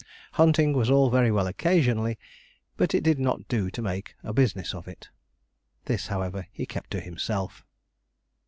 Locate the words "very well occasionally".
1.11-2.17